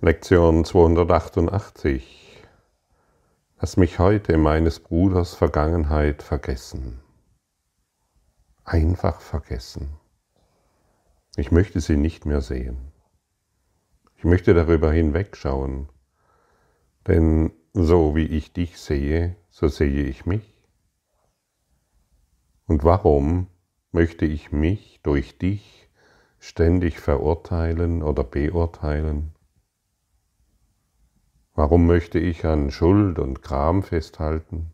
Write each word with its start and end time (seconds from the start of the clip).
Lektion 0.00 0.64
288. 0.64 2.44
Lass 3.58 3.76
mich 3.76 3.98
heute 3.98 4.38
meines 4.38 4.78
Bruders 4.78 5.34
Vergangenheit 5.34 6.22
vergessen. 6.22 7.00
Einfach 8.62 9.20
vergessen. 9.20 9.98
Ich 11.34 11.50
möchte 11.50 11.80
sie 11.80 11.96
nicht 11.96 12.26
mehr 12.26 12.42
sehen. 12.42 12.92
Ich 14.14 14.22
möchte 14.22 14.54
darüber 14.54 14.92
hinwegschauen, 14.92 15.88
denn 17.08 17.50
so 17.72 18.14
wie 18.14 18.26
ich 18.26 18.52
dich 18.52 18.78
sehe, 18.78 19.34
so 19.50 19.66
sehe 19.66 20.04
ich 20.04 20.26
mich. 20.26 20.62
Und 22.68 22.84
warum 22.84 23.48
möchte 23.90 24.26
ich 24.26 24.52
mich 24.52 25.00
durch 25.02 25.38
dich 25.38 25.90
ständig 26.38 27.00
verurteilen 27.00 28.04
oder 28.04 28.22
beurteilen? 28.22 29.34
Warum 31.58 31.88
möchte 31.88 32.20
ich 32.20 32.44
an 32.44 32.70
Schuld 32.70 33.18
und 33.18 33.42
Gram 33.42 33.82
festhalten? 33.82 34.72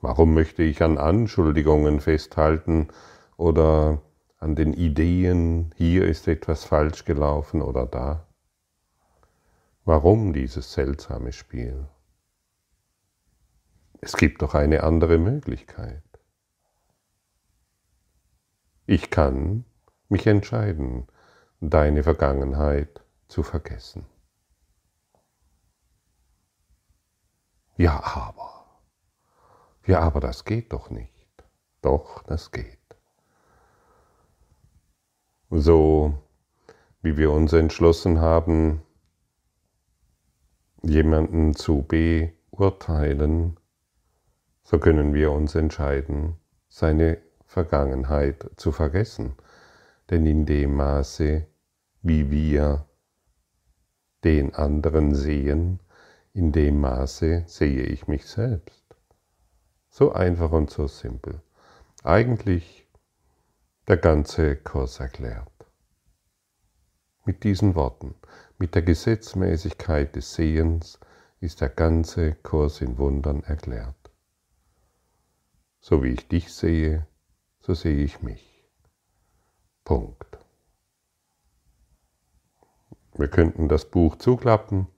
Warum 0.00 0.34
möchte 0.34 0.64
ich 0.64 0.82
an 0.82 0.98
Anschuldigungen 0.98 2.00
festhalten 2.00 2.88
oder 3.36 4.02
an 4.38 4.56
den 4.56 4.72
Ideen, 4.72 5.72
hier 5.76 6.04
ist 6.04 6.26
etwas 6.26 6.64
falsch 6.64 7.04
gelaufen 7.04 7.62
oder 7.62 7.86
da? 7.86 8.26
Warum 9.84 10.32
dieses 10.32 10.72
seltsame 10.72 11.30
Spiel? 11.30 11.86
Es 14.00 14.16
gibt 14.16 14.42
doch 14.42 14.54
eine 14.54 14.82
andere 14.82 15.18
Möglichkeit. 15.18 16.02
Ich 18.84 19.10
kann 19.10 19.64
mich 20.08 20.26
entscheiden, 20.26 21.06
deine 21.60 22.02
Vergangenheit 22.02 23.04
zu 23.28 23.44
vergessen. 23.44 24.06
Ja, 27.76 28.02
aber. 28.04 28.64
Ja, 29.86 30.00
aber 30.00 30.20
das 30.20 30.44
geht 30.44 30.72
doch 30.72 30.90
nicht. 30.90 31.10
Doch, 31.82 32.22
das 32.22 32.50
geht. 32.50 32.78
So 35.50 36.14
wie 37.02 37.18
wir 37.18 37.32
uns 37.32 37.52
entschlossen 37.52 38.20
haben, 38.20 38.80
jemanden 40.82 41.54
zu 41.54 41.82
beurteilen, 41.82 43.58
so 44.62 44.78
können 44.78 45.12
wir 45.12 45.30
uns 45.30 45.54
entscheiden, 45.54 46.36
seine 46.68 47.18
Vergangenheit 47.44 48.50
zu 48.56 48.72
vergessen. 48.72 49.34
Denn 50.10 50.24
in 50.24 50.46
dem 50.46 50.76
Maße, 50.76 51.46
wie 52.00 52.30
wir 52.30 52.86
den 54.24 54.54
anderen 54.54 55.14
sehen, 55.14 55.80
in 56.34 56.50
dem 56.50 56.80
Maße 56.80 57.44
sehe 57.46 57.84
ich 57.84 58.08
mich 58.08 58.26
selbst. 58.26 58.84
So 59.88 60.12
einfach 60.12 60.50
und 60.50 60.68
so 60.68 60.88
simpel. 60.88 61.40
Eigentlich 62.02 62.86
der 63.86 63.96
ganze 63.96 64.56
Kurs 64.56 64.98
erklärt. 64.98 65.48
Mit 67.24 67.44
diesen 67.44 67.76
Worten, 67.76 68.16
mit 68.58 68.74
der 68.74 68.82
Gesetzmäßigkeit 68.82 70.16
des 70.16 70.34
Sehens 70.34 70.98
ist 71.38 71.60
der 71.60 71.68
ganze 71.68 72.34
Kurs 72.34 72.80
in 72.80 72.98
Wundern 72.98 73.44
erklärt. 73.44 73.94
So 75.80 76.02
wie 76.02 76.08
ich 76.08 76.26
dich 76.28 76.52
sehe, 76.52 77.06
so 77.60 77.74
sehe 77.74 78.02
ich 78.02 78.22
mich. 78.22 78.68
Punkt. 79.84 80.38
Wir 83.14 83.28
könnten 83.28 83.68
das 83.68 83.84
Buch 83.88 84.16
zuklappen 84.16 84.88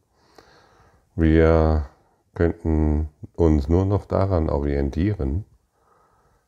wir 1.16 1.88
könnten 2.34 3.08
uns 3.34 3.68
nur 3.68 3.86
noch 3.86 4.04
daran 4.04 4.50
orientieren 4.50 5.44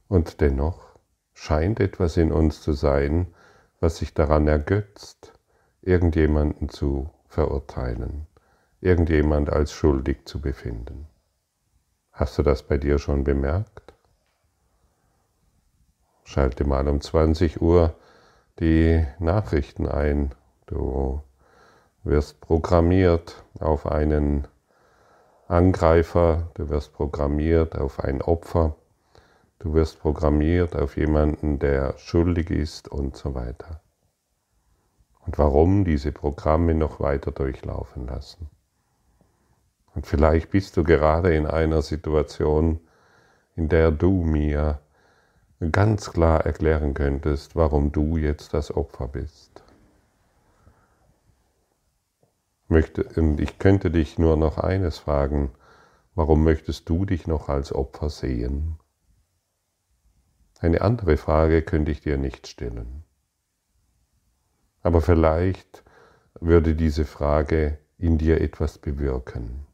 und 0.08 0.40
dennoch 0.40 0.80
scheint 1.32 1.80
etwas 1.80 2.16
in 2.16 2.30
uns 2.30 2.60
zu 2.60 2.72
sein, 2.72 3.28
was 3.80 3.96
sich 3.96 4.12
daran 4.12 4.46
ergötzt, 4.46 5.32
irgendjemanden 5.80 6.68
zu 6.68 7.10
verurteilen, 7.28 8.26
irgendjemand 8.80 9.50
als 9.50 9.72
schuldig 9.72 10.26
zu 10.26 10.40
befinden. 10.40 11.06
Hast 12.12 12.36
du 12.36 12.42
das 12.42 12.62
bei 12.62 12.76
dir 12.76 12.98
schon 12.98 13.24
bemerkt? 13.24 13.94
Schalte 16.24 16.64
mal 16.64 16.88
um 16.88 17.00
20 17.00 17.62
Uhr 17.62 17.94
die 18.58 19.06
Nachrichten 19.18 19.88
ein. 19.88 20.34
Du 20.66 21.22
wirst 22.04 22.40
programmiert 22.40 23.44
auf 23.60 23.86
einen 23.86 24.46
Angreifer, 25.50 26.50
du 26.54 26.68
wirst 26.68 26.92
programmiert 26.92 27.74
auf 27.74 28.00
ein 28.00 28.20
Opfer, 28.20 28.76
du 29.60 29.72
wirst 29.72 29.98
programmiert 29.98 30.76
auf 30.76 30.98
jemanden, 30.98 31.58
der 31.58 31.96
schuldig 31.96 32.50
ist 32.50 32.86
und 32.88 33.16
so 33.16 33.34
weiter. 33.34 33.80
Und 35.24 35.38
warum 35.38 35.86
diese 35.86 36.12
Programme 36.12 36.74
noch 36.74 37.00
weiter 37.00 37.32
durchlaufen 37.32 38.06
lassen. 38.06 38.50
Und 39.94 40.06
vielleicht 40.06 40.50
bist 40.50 40.76
du 40.76 40.84
gerade 40.84 41.34
in 41.34 41.46
einer 41.46 41.80
Situation, 41.80 42.80
in 43.56 43.70
der 43.70 43.90
du 43.90 44.22
mir 44.24 44.80
ganz 45.72 46.12
klar 46.12 46.44
erklären 46.44 46.92
könntest, 46.92 47.56
warum 47.56 47.90
du 47.90 48.18
jetzt 48.18 48.52
das 48.52 48.70
Opfer 48.70 49.08
bist. 49.08 49.62
Möchte, 52.68 53.04
und 53.20 53.40
ich 53.40 53.58
könnte 53.58 53.90
dich 53.90 54.18
nur 54.18 54.36
noch 54.36 54.58
eines 54.58 54.98
fragen, 54.98 55.50
warum 56.14 56.44
möchtest 56.44 56.88
du 56.88 57.06
dich 57.06 57.26
noch 57.26 57.48
als 57.48 57.72
Opfer 57.72 58.10
sehen? 58.10 58.78
Eine 60.60 60.82
andere 60.82 61.16
Frage 61.16 61.62
könnte 61.62 61.90
ich 61.90 62.02
dir 62.02 62.18
nicht 62.18 62.46
stellen. 62.46 63.04
Aber 64.82 65.00
vielleicht 65.00 65.82
würde 66.40 66.74
diese 66.74 67.04
Frage 67.04 67.78
in 67.96 68.18
dir 68.18 68.40
etwas 68.40 68.78
bewirken. 68.78 69.66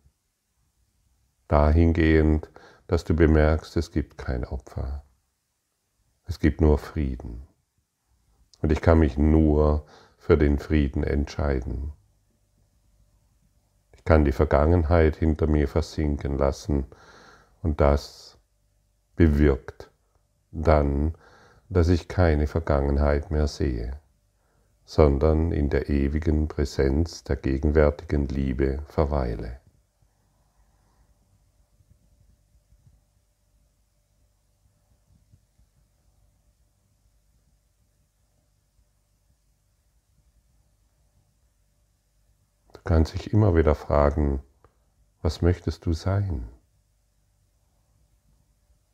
Dahingehend, 1.48 2.50
dass 2.86 3.04
du 3.04 3.14
bemerkst, 3.14 3.76
es 3.76 3.90
gibt 3.90 4.18
kein 4.18 4.44
Opfer. 4.44 5.04
Es 6.26 6.38
gibt 6.38 6.60
nur 6.60 6.78
Frieden. 6.78 7.46
Und 8.62 8.72
ich 8.72 8.80
kann 8.80 8.98
mich 8.98 9.18
nur 9.18 9.84
für 10.16 10.38
den 10.38 10.58
Frieden 10.58 11.02
entscheiden. 11.02 11.92
Kann 14.04 14.24
die 14.24 14.32
Vergangenheit 14.32 15.16
hinter 15.16 15.46
mir 15.46 15.66
versinken 15.66 16.36
lassen 16.36 16.84
und 17.62 17.80
das 17.80 18.36
bewirkt 19.16 19.90
dann, 20.52 21.14
dass 21.68 21.88
ich 21.88 22.08
keine 22.08 22.46
Vergangenheit 22.46 23.30
mehr 23.30 23.48
sehe, 23.48 23.98
sondern 24.84 25.52
in 25.52 25.70
der 25.70 25.88
ewigen 25.88 26.48
Präsenz 26.48 27.24
der 27.24 27.36
gegenwärtigen 27.36 28.28
Liebe 28.28 28.82
verweile. 28.86 29.63
Kann 42.84 43.06
sich 43.06 43.32
immer 43.32 43.56
wieder 43.56 43.74
fragen, 43.74 44.42
was 45.22 45.40
möchtest 45.40 45.86
du 45.86 45.94
sein? 45.94 46.46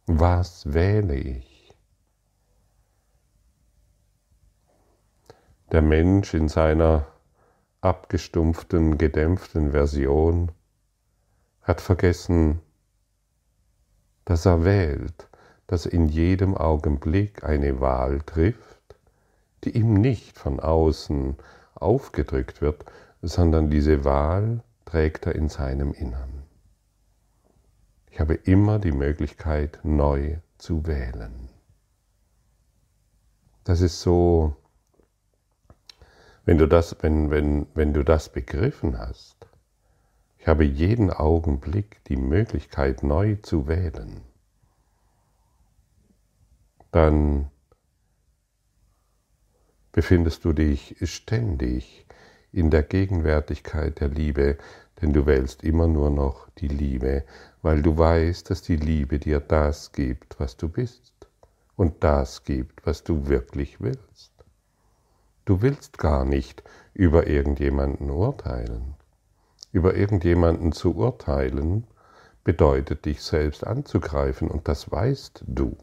Was 0.06 0.72
wähle 0.72 1.16
ich? 1.16 1.76
Der 5.72 5.82
Mensch 5.82 6.34
in 6.34 6.48
seiner 6.48 7.06
abgestumpften, 7.80 8.98
gedämpften 8.98 9.72
Version 9.72 10.52
hat 11.62 11.80
vergessen, 11.80 12.60
dass 14.24 14.46
er 14.46 14.64
wählt, 14.64 15.28
dass 15.66 15.86
in 15.86 16.08
jedem 16.08 16.56
Augenblick 16.56 17.44
eine 17.44 17.80
Wahl 17.80 18.20
trifft, 18.22 18.96
die 19.64 19.76
ihm 19.76 19.94
nicht 19.94 20.38
von 20.38 20.60
außen 20.60 21.36
aufgedrückt 21.74 22.60
wird, 22.60 22.84
sondern 23.22 23.70
diese 23.70 24.04
Wahl 24.04 24.62
trägt 24.84 25.26
er 25.26 25.34
in 25.34 25.48
seinem 25.48 25.92
Innern. 25.92 26.42
Ich 28.10 28.18
habe 28.20 28.34
immer 28.34 28.78
die 28.78 28.92
Möglichkeit, 28.92 29.80
neu 29.82 30.38
zu 30.58 30.86
wählen. 30.86 31.48
Das 33.64 33.80
ist 33.80 34.00
so, 34.00 34.56
wenn 36.44 36.58
du 36.58 36.66
das, 36.66 36.96
wenn, 37.02 37.30
wenn, 37.30 37.66
wenn 37.74 37.92
du 37.92 38.02
das 38.02 38.30
begriffen 38.30 38.98
hast, 38.98 39.46
ich 40.38 40.48
habe 40.48 40.64
jeden 40.64 41.10
Augenblick 41.10 42.02
die 42.04 42.16
Möglichkeit, 42.16 43.02
neu 43.02 43.36
zu 43.36 43.68
wählen, 43.68 44.22
dann 46.90 47.50
befindest 49.92 50.44
du 50.44 50.52
dich 50.52 50.96
ständig 51.02 52.06
in 52.52 52.70
der 52.70 52.82
Gegenwärtigkeit 52.82 54.00
der 54.00 54.08
Liebe, 54.08 54.58
denn 55.00 55.12
du 55.12 55.26
wählst 55.26 55.62
immer 55.62 55.86
nur 55.86 56.10
noch 56.10 56.48
die 56.58 56.68
Liebe, 56.68 57.24
weil 57.62 57.82
du 57.82 57.96
weißt, 57.96 58.50
dass 58.50 58.62
die 58.62 58.76
Liebe 58.76 59.18
dir 59.18 59.40
das 59.40 59.92
gibt, 59.92 60.38
was 60.38 60.56
du 60.56 60.68
bist 60.68 61.12
und 61.76 62.04
das 62.04 62.44
gibt, 62.44 62.86
was 62.86 63.04
du 63.04 63.28
wirklich 63.28 63.80
willst. 63.80 64.32
Du 65.44 65.62
willst 65.62 65.98
gar 65.98 66.24
nicht 66.24 66.62
über 66.94 67.26
irgendjemanden 67.26 68.10
urteilen. 68.10 68.94
Über 69.72 69.94
irgendjemanden 69.94 70.72
zu 70.72 70.96
urteilen 70.96 71.86
bedeutet 72.44 73.04
dich 73.04 73.22
selbst 73.22 73.66
anzugreifen 73.66 74.48
und 74.48 74.68
das 74.68 74.90
weißt 74.90 75.44
du. 75.46 75.76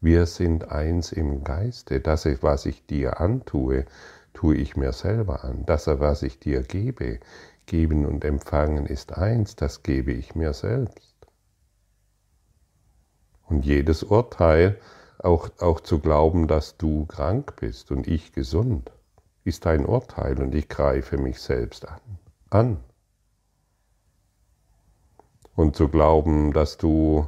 Wir 0.00 0.26
sind 0.26 0.70
eins 0.70 1.12
im 1.12 1.42
Geiste. 1.42 2.00
Das, 2.00 2.26
was 2.42 2.66
ich 2.66 2.86
dir 2.86 3.20
antue, 3.20 3.86
tue 4.36 4.56
ich 4.56 4.76
mir 4.76 4.92
selber 4.92 5.44
an. 5.44 5.64
Das, 5.64 5.86
was 5.86 6.22
ich 6.22 6.38
dir 6.38 6.62
gebe, 6.62 7.20
geben 7.64 8.04
und 8.04 8.22
empfangen 8.22 8.84
ist 8.84 9.16
eins, 9.16 9.56
das 9.56 9.82
gebe 9.82 10.12
ich 10.12 10.34
mir 10.34 10.52
selbst. 10.52 11.16
Und 13.48 13.64
jedes 13.64 14.02
Urteil, 14.02 14.78
auch, 15.18 15.48
auch 15.60 15.80
zu 15.80 16.00
glauben, 16.00 16.48
dass 16.48 16.76
du 16.76 17.06
krank 17.06 17.56
bist 17.60 17.90
und 17.90 18.06
ich 18.06 18.32
gesund, 18.32 18.92
ist 19.44 19.66
ein 19.66 19.86
Urteil 19.86 20.38
und 20.38 20.54
ich 20.54 20.68
greife 20.68 21.16
mich 21.16 21.40
selbst 21.40 21.88
an. 21.88 22.00
an. 22.50 22.76
Und 25.54 25.76
zu 25.76 25.88
glauben, 25.88 26.52
dass 26.52 26.76
du 26.76 27.26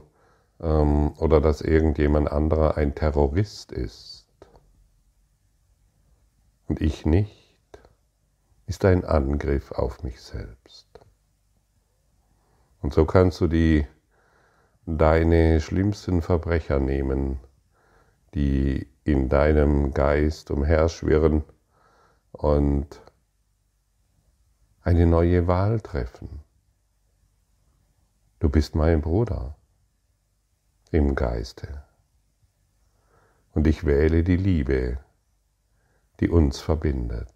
ähm, 0.61 1.13
oder 1.17 1.41
dass 1.41 1.63
irgendjemand 1.63 2.31
anderer 2.31 2.77
ein 2.77 2.95
Terrorist 2.95 3.73
ist 3.73 4.18
und 6.69 6.81
ich 6.81 7.07
nicht, 7.07 7.81
ist 8.67 8.85
ein 8.85 9.05
Angriff 9.05 9.73
auf 9.73 10.03
mich 10.03 10.21
selbst. 10.21 10.87
Und 12.81 12.93
so 12.93 13.07
kannst 13.07 13.41
du 13.41 13.49
die 13.49 13.87
deine 14.87 15.61
schlimmsten 15.61 16.23
Verbrecher 16.23 16.79
nehmen, 16.79 17.41
die 18.35 18.87
in 19.05 19.29
deinem 19.29 19.93
Geist 19.93 20.51
umherschwirren 20.51 21.45
und 22.33 23.01
eine 24.83 25.07
neue 25.07 25.47
Wahl 25.47 25.81
treffen. 25.81 26.43
Du 28.39 28.49
bist 28.49 28.75
mein 28.75 29.01
Bruder 29.01 29.57
im 30.91 31.15
Geiste. 31.15 31.83
Und 33.53 33.67
ich 33.67 33.85
wähle 33.85 34.23
die 34.23 34.37
Liebe, 34.37 34.99
die 36.21 36.29
uns 36.29 36.61
verbindet. 36.61 37.33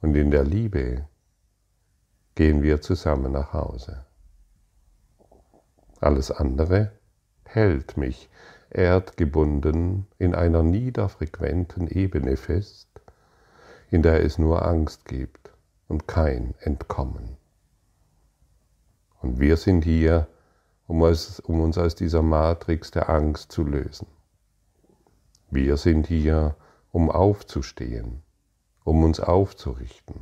Und 0.00 0.14
in 0.14 0.30
der 0.30 0.44
Liebe 0.44 1.08
gehen 2.34 2.62
wir 2.62 2.80
zusammen 2.80 3.32
nach 3.32 3.52
Hause. 3.52 4.04
Alles 6.00 6.30
andere 6.30 6.92
hält 7.44 7.96
mich 7.96 8.28
erdgebunden 8.70 10.06
in 10.18 10.34
einer 10.34 10.62
niederfrequenten 10.62 11.88
Ebene 11.88 12.36
fest, 12.36 12.88
in 13.90 14.02
der 14.02 14.24
es 14.24 14.38
nur 14.38 14.66
Angst 14.66 15.04
gibt 15.04 15.52
und 15.88 16.08
kein 16.08 16.54
Entkommen. 16.60 17.36
Und 19.20 19.40
wir 19.40 19.56
sind 19.56 19.84
hier, 19.84 20.26
um 20.86 21.00
uns, 21.00 21.40
um 21.40 21.60
uns 21.60 21.78
aus 21.78 21.94
dieser 21.94 22.22
Matrix 22.22 22.90
der 22.90 23.08
Angst 23.08 23.52
zu 23.52 23.62
lösen. 23.62 24.06
Wir 25.50 25.76
sind 25.76 26.06
hier, 26.06 26.56
um 26.94 27.10
aufzustehen, 27.10 28.22
um 28.84 29.02
uns 29.02 29.18
aufzurichten, 29.18 30.16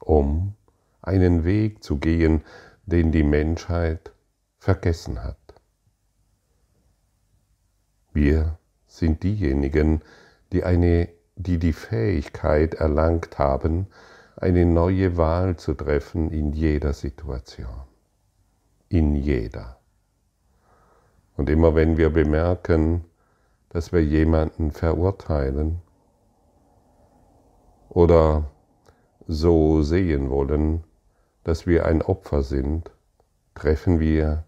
um 0.00 0.54
einen 1.00 1.44
Weg 1.44 1.82
zu 1.82 1.98
gehen, 1.98 2.42
den 2.84 3.12
die 3.12 3.22
Menschheit 3.22 4.12
vergessen 4.58 5.22
hat. 5.22 5.38
Wir 8.12 8.58
sind 8.86 9.22
diejenigen, 9.22 10.02
die, 10.52 10.64
eine, 10.64 11.08
die 11.36 11.58
die 11.58 11.72
Fähigkeit 11.72 12.74
erlangt 12.74 13.38
haben, 13.38 13.86
eine 14.36 14.66
neue 14.66 15.16
Wahl 15.16 15.56
zu 15.56 15.74
treffen 15.74 16.30
in 16.30 16.52
jeder 16.52 16.92
Situation 16.92 17.88
in 18.88 19.14
jeder. 19.14 19.78
Und 21.36 21.50
immer 21.50 21.74
wenn 21.74 21.96
wir 21.96 22.10
bemerken, 22.10 23.04
dass 23.70 23.92
wir 23.92 24.02
jemanden 24.02 24.70
verurteilen 24.70 25.80
oder 27.88 28.44
so 29.26 29.82
sehen 29.82 30.30
wollen, 30.30 30.84
dass 31.44 31.66
wir 31.66 31.84
ein 31.86 32.02
Opfer 32.02 32.42
sind, 32.42 32.90
treffen 33.54 34.00
wir 34.00 34.44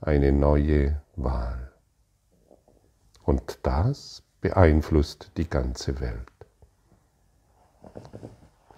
eine 0.00 0.32
neue 0.32 1.00
Wahl. 1.16 1.72
Und 3.24 3.58
das 3.62 4.22
beeinflusst 4.40 5.30
die 5.36 5.48
ganze 5.48 6.00
Welt. 6.00 6.30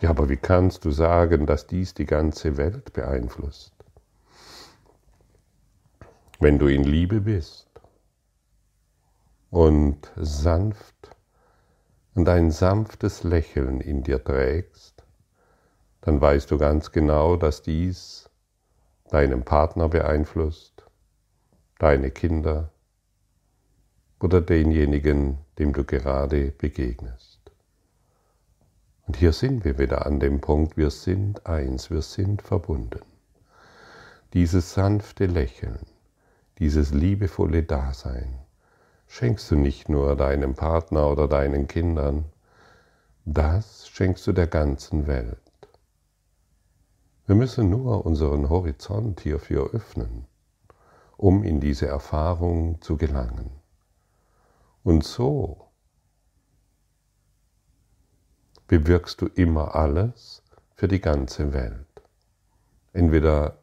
Ja, 0.00 0.10
aber 0.10 0.28
wie 0.28 0.36
kannst 0.36 0.84
du 0.84 0.90
sagen, 0.90 1.46
dass 1.46 1.66
dies 1.66 1.94
die 1.94 2.06
ganze 2.06 2.56
Welt 2.56 2.92
beeinflusst? 2.92 3.72
Wenn 6.38 6.58
du 6.58 6.66
in 6.66 6.84
Liebe 6.84 7.20
bist 7.20 7.65
und 9.56 10.12
sanft 10.16 11.16
und 12.14 12.28
ein 12.28 12.50
sanftes 12.50 13.22
Lächeln 13.22 13.80
in 13.80 14.02
dir 14.02 14.22
trägst, 14.22 15.02
dann 16.02 16.20
weißt 16.20 16.50
du 16.50 16.58
ganz 16.58 16.92
genau, 16.92 17.36
dass 17.36 17.62
dies 17.62 18.28
deinen 19.08 19.44
Partner 19.44 19.88
beeinflusst, 19.88 20.84
deine 21.78 22.10
Kinder 22.10 22.70
oder 24.20 24.42
denjenigen, 24.42 25.38
dem 25.58 25.72
du 25.72 25.84
gerade 25.84 26.50
begegnest. 26.50 27.40
Und 29.06 29.16
hier 29.16 29.32
sind 29.32 29.64
wir 29.64 29.78
wieder 29.78 30.04
an 30.04 30.20
dem 30.20 30.42
Punkt, 30.42 30.76
wir 30.76 30.90
sind 30.90 31.46
eins, 31.46 31.90
wir 31.90 32.02
sind 32.02 32.42
verbunden. 32.42 33.06
Dieses 34.34 34.74
sanfte 34.74 35.24
Lächeln, 35.24 35.86
dieses 36.58 36.92
liebevolle 36.92 37.62
Dasein 37.62 38.45
schenkst 39.16 39.50
du 39.50 39.56
nicht 39.56 39.88
nur 39.88 40.14
deinem 40.14 40.54
Partner 40.54 41.10
oder 41.10 41.26
deinen 41.26 41.66
Kindern, 41.68 42.26
das 43.24 43.88
schenkst 43.88 44.26
du 44.26 44.32
der 44.32 44.46
ganzen 44.46 45.06
Welt. 45.06 45.40
Wir 47.24 47.34
müssen 47.34 47.70
nur 47.70 48.04
unseren 48.04 48.50
Horizont 48.50 49.20
hierfür 49.20 49.70
öffnen, 49.72 50.26
um 51.16 51.44
in 51.44 51.60
diese 51.60 51.86
Erfahrung 51.86 52.82
zu 52.82 52.98
gelangen. 52.98 53.50
Und 54.84 55.02
so 55.02 55.66
bewirkst 58.66 59.22
du 59.22 59.28
immer 59.28 59.74
alles 59.74 60.42
für 60.74 60.88
die 60.88 61.00
ganze 61.00 61.54
Welt. 61.54 62.02
Entweder 62.92 63.62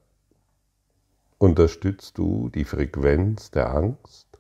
unterstützt 1.38 2.18
du 2.18 2.50
die 2.50 2.66
Frequenz 2.66 3.52
der 3.52 3.72
Angst, 3.72 4.33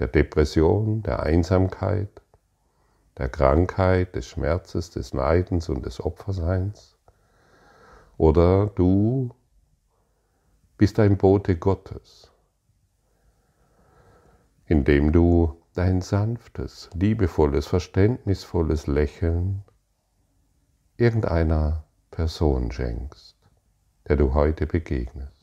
der 0.00 0.08
Depression, 0.08 1.02
der 1.02 1.22
Einsamkeit, 1.22 2.08
der 3.18 3.28
Krankheit, 3.28 4.14
des 4.16 4.26
Schmerzes, 4.26 4.90
des 4.90 5.12
Leidens 5.12 5.68
und 5.68 5.84
des 5.84 6.00
Opferseins. 6.00 6.96
Oder 8.16 8.66
du 8.68 9.34
bist 10.78 10.98
ein 10.98 11.18
Bote 11.18 11.56
Gottes, 11.56 12.32
indem 14.64 15.12
du 15.12 15.60
dein 15.74 16.00
sanftes, 16.00 16.88
liebevolles, 16.94 17.66
verständnisvolles 17.66 18.86
Lächeln 18.86 19.62
irgendeiner 20.96 21.84
Person 22.10 22.72
schenkst, 22.72 23.36
der 24.08 24.16
du 24.16 24.32
heute 24.32 24.66
begegnest. 24.66 25.34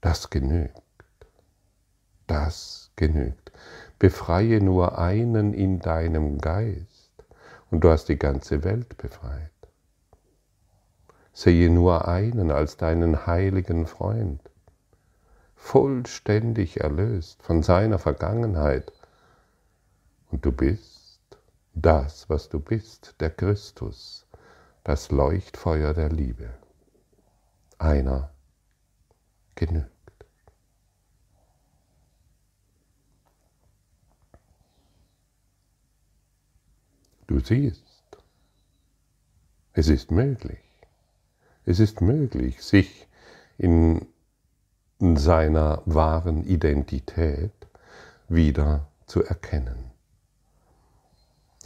Das 0.00 0.30
genügt. 0.30 0.85
Das 2.26 2.90
genügt. 2.96 3.52
Befreie 3.98 4.60
nur 4.60 4.98
einen 4.98 5.54
in 5.54 5.78
deinem 5.80 6.38
Geist 6.38 7.12
und 7.70 7.80
du 7.82 7.90
hast 7.90 8.08
die 8.08 8.18
ganze 8.18 8.64
Welt 8.64 8.96
befreit. 8.98 9.50
Sehe 11.32 11.70
nur 11.70 12.08
einen 12.08 12.50
als 12.50 12.76
deinen 12.76 13.26
heiligen 13.26 13.86
Freund, 13.86 14.40
vollständig 15.54 16.80
erlöst 16.80 17.42
von 17.42 17.62
seiner 17.62 17.98
Vergangenheit. 17.98 18.92
Und 20.30 20.44
du 20.44 20.52
bist 20.52 21.20
das, 21.74 22.28
was 22.30 22.48
du 22.48 22.60
bist, 22.60 23.16
der 23.20 23.30
Christus, 23.30 24.26
das 24.84 25.10
Leuchtfeuer 25.10 25.92
der 25.92 26.08
Liebe. 26.08 26.48
Einer 27.78 28.30
genügt. 29.54 29.95
Du 37.26 37.40
siehst. 37.40 37.84
Es 39.72 39.88
ist 39.88 40.10
möglich. 40.10 40.58
Es 41.64 41.80
ist 41.80 42.00
möglich, 42.00 42.62
sich 42.62 43.08
in 43.58 44.06
seiner 45.00 45.82
wahren 45.84 46.44
Identität 46.44 47.52
wieder 48.28 48.88
zu 49.06 49.22
erkennen. 49.24 49.90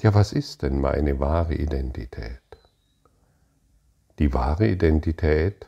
Ja, 0.00 0.14
was 0.14 0.32
ist 0.32 0.62
denn 0.62 0.80
meine 0.80 1.20
wahre 1.20 1.54
Identität? 1.54 2.40
Die 4.18 4.32
wahre 4.32 4.68
Identität, 4.68 5.66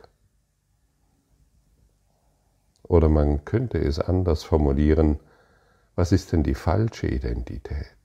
oder 2.83 3.09
man 3.09 3.45
könnte 3.45 3.77
es 3.77 3.99
anders 3.99 4.43
formulieren, 4.43 5.19
was 5.95 6.11
ist 6.11 6.31
denn 6.31 6.43
die 6.43 6.55
falsche 6.55 7.07
Identität? 7.07 7.95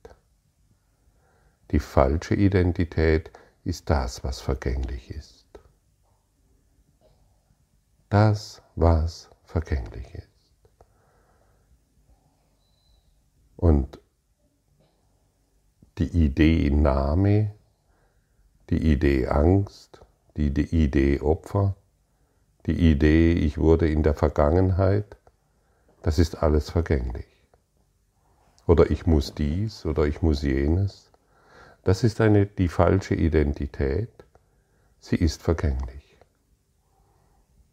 Die 1.71 1.81
falsche 1.81 2.35
Identität 2.35 3.31
ist 3.65 3.91
das, 3.91 4.25
was 4.25 4.41
vergänglich 4.41 5.11
ist. 5.11 5.47
Das, 8.09 8.63
was 8.75 9.29
vergänglich 9.45 10.15
ist. 10.15 10.29
Und 13.57 13.99
die 15.99 16.25
Idee 16.25 16.71
Name, 16.71 17.53
die 18.71 18.93
Idee 18.93 19.27
Angst, 19.27 20.01
die, 20.37 20.49
Idee 20.49 21.21
Opfer, 21.21 21.75
die 22.67 22.91
Idee 22.91 23.33
ich 23.33 23.59
wurde 23.59 23.89
in 23.89 24.03
der 24.03 24.15
Vergangenheit, 24.15 25.17
das 26.03 26.19
ist 26.19 26.43
alles 26.43 26.71
vergänglich. 26.71 27.27
Oder 28.67 28.91
ich 28.91 29.07
muss 29.07 29.35
dies 29.35 29.85
oder 29.85 30.05
ich 30.05 30.23
muss 30.23 30.43
jenes. 30.43 31.08
Das 31.89 32.05
ist 32.05 32.21
eine, 32.21 32.45
die 32.45 32.69
falsche 32.69 33.15
Identität. 33.15 34.11
Sie 35.01 35.17
ist 35.17 35.43
vergänglich. 35.43 36.19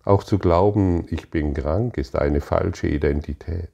Auch 0.05 0.23
zu 0.23 0.39
glauben, 0.39 1.05
ich 1.09 1.29
bin 1.31 1.53
krank, 1.53 1.97
ist 1.97 2.15
eine 2.15 2.39
falsche 2.39 2.87
Identität. 2.87 3.73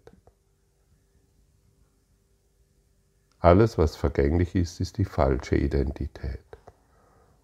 Alles, 3.39 3.77
was 3.77 3.95
vergänglich 3.95 4.55
ist, 4.55 4.79
ist 4.79 4.97
die 4.97 5.05
falsche 5.05 5.57
Identität. 5.57 6.39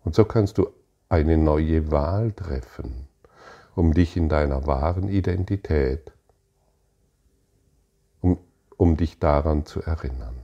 Und 0.04 0.16
so 0.16 0.26
kannst 0.26 0.58
du 0.58 0.68
eine 1.08 1.38
neue 1.38 1.92
Wahl 1.92 2.32
treffen, 2.32 3.08
um 3.76 3.94
dich 3.94 4.18
in 4.18 4.28
deiner 4.28 4.66
wahren 4.66 5.08
Identität, 5.08 6.12
um, 8.22 8.40
um 8.76 8.98
dich 8.98 9.20
daran 9.20 9.68
zu 9.68 9.84
erinnern. 9.84 10.40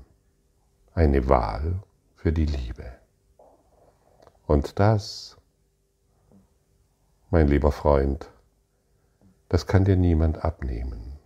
Eine 0.94 1.28
Wahl 1.28 1.82
für 2.24 2.32
die 2.32 2.46
Liebe. 2.46 2.86
Und 4.48 4.80
das, 4.80 5.36
mein 7.32 7.50
lieber 7.50 7.74
Freund, 7.74 8.32
das 9.50 9.68
kann 9.68 9.84
dir 9.84 9.98
niemand 9.98 10.46
abnehmen. 10.46 11.20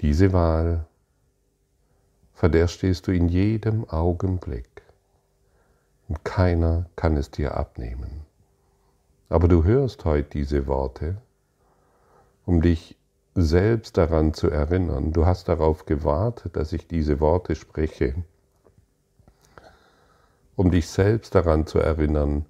Diese 0.00 0.32
Wahl 0.32 0.86
vor 2.32 2.48
der 2.48 2.68
stehst 2.68 3.08
du 3.08 3.10
in 3.10 3.26
jedem 3.26 3.90
Augenblick. 3.90 4.82
Und 6.06 6.24
keiner 6.24 6.86
kann 6.94 7.16
es 7.16 7.32
dir 7.32 7.56
abnehmen. 7.56 8.24
Aber 9.28 9.48
du 9.48 9.64
hörst 9.64 10.04
heute 10.04 10.30
diese 10.30 10.68
Worte, 10.68 11.20
um 12.46 12.62
dich 12.62 12.96
selbst 13.34 13.96
daran 13.96 14.32
zu 14.32 14.48
erinnern. 14.48 15.12
Du 15.12 15.26
hast 15.26 15.48
darauf 15.48 15.86
gewartet, 15.86 16.54
dass 16.54 16.72
ich 16.72 16.86
diese 16.86 17.18
Worte 17.18 17.56
spreche, 17.56 18.14
um 20.60 20.70
dich 20.70 20.90
selbst 20.90 21.34
daran 21.34 21.66
zu 21.66 21.78
erinnern, 21.78 22.44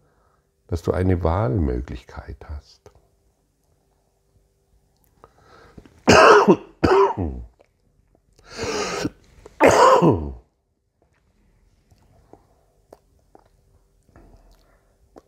dass 0.67 0.83
du 0.83 0.91
eine 0.91 1.23
Wahlmöglichkeit 1.23 2.45
hast. 2.49 2.91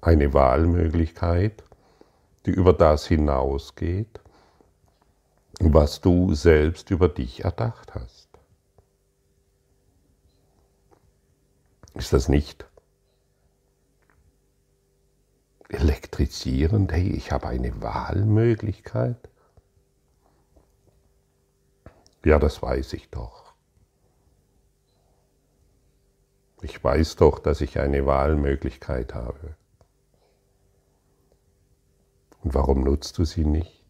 Eine 0.00 0.34
Wahlmöglichkeit, 0.34 1.62
die 2.46 2.50
über 2.50 2.72
das 2.72 3.06
hinausgeht, 3.06 4.18
was 5.60 6.00
du 6.00 6.34
selbst 6.34 6.90
über 6.90 7.08
dich 7.08 7.44
erdacht 7.44 7.94
hast. 7.94 8.28
Ist 11.94 12.12
das 12.12 12.28
nicht 12.28 12.66
elektrisierend? 15.72 16.92
Hey, 16.92 17.10
ich 17.10 17.32
habe 17.32 17.48
eine 17.48 17.82
Wahlmöglichkeit? 17.82 19.16
Ja, 22.24 22.38
das 22.38 22.62
weiß 22.62 22.92
ich 22.92 23.10
doch. 23.10 23.54
Ich 26.62 26.82
weiß 26.82 27.16
doch, 27.16 27.40
dass 27.40 27.60
ich 27.60 27.80
eine 27.80 28.06
Wahlmöglichkeit 28.06 29.14
habe. 29.14 29.56
Und 32.44 32.54
warum 32.54 32.84
nutzt 32.84 33.18
du 33.18 33.24
sie 33.24 33.44
nicht? 33.44 33.82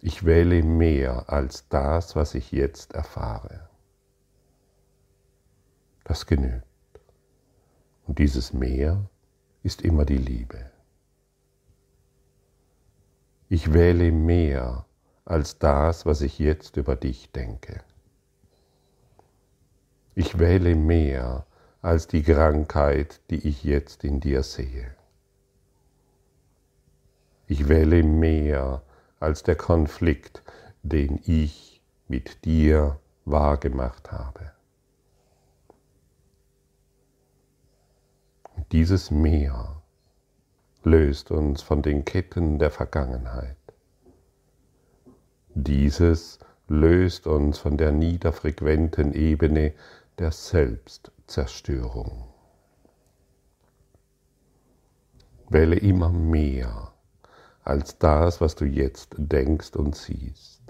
Ich 0.00 0.24
wähle 0.24 0.62
mehr 0.62 1.30
als 1.30 1.68
das, 1.68 2.16
was 2.16 2.34
ich 2.34 2.50
jetzt 2.52 2.94
erfahre. 2.94 3.68
Das 6.04 6.26
genügt. 6.26 6.69
Und 8.10 8.18
dieses 8.18 8.52
Mehr 8.52 9.08
ist 9.62 9.82
immer 9.82 10.04
die 10.04 10.18
Liebe. 10.18 10.58
Ich 13.48 13.72
wähle 13.72 14.10
mehr 14.10 14.84
als 15.24 15.60
das, 15.60 16.06
was 16.06 16.20
ich 16.20 16.40
jetzt 16.40 16.76
über 16.76 16.96
dich 16.96 17.30
denke. 17.30 17.84
Ich 20.16 20.40
wähle 20.40 20.74
mehr 20.74 21.46
als 21.82 22.08
die 22.08 22.24
Krankheit, 22.24 23.20
die 23.30 23.46
ich 23.46 23.62
jetzt 23.62 24.02
in 24.02 24.18
dir 24.18 24.42
sehe. 24.42 24.92
Ich 27.46 27.68
wähle 27.68 28.02
mehr 28.02 28.82
als 29.20 29.44
der 29.44 29.54
Konflikt, 29.54 30.42
den 30.82 31.20
ich 31.26 31.80
mit 32.08 32.44
dir 32.44 32.98
wahrgemacht 33.24 34.10
habe. 34.10 34.50
Dieses 38.72 39.10
Meer 39.10 39.82
löst 40.84 41.32
uns 41.32 41.60
von 41.60 41.82
den 41.82 42.04
Ketten 42.04 42.58
der 42.58 42.70
Vergangenheit. 42.70 43.56
Dieses 45.54 46.38
löst 46.68 47.26
uns 47.26 47.58
von 47.58 47.76
der 47.76 47.90
niederfrequenten 47.90 49.12
Ebene 49.12 49.74
der 50.18 50.30
Selbstzerstörung. 50.30 52.28
Wähle 55.48 55.76
immer 55.76 56.10
mehr 56.10 56.92
als 57.64 57.98
das, 57.98 58.40
was 58.40 58.54
du 58.54 58.64
jetzt 58.64 59.16
denkst 59.18 59.74
und 59.74 59.96
siehst. 59.96 60.62